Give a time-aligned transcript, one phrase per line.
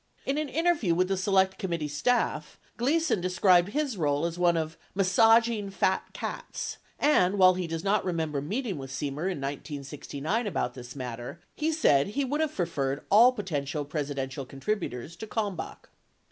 [0.25, 4.57] In an interview with the Select Committee staff, Glea son described his role as one
[4.57, 10.47] of "massaging fat cats" and, while he does not remember meeting with Semer in 1969
[10.47, 15.87] about this matter, he said he would have referred all potential Presidential contributors to Kalmbach.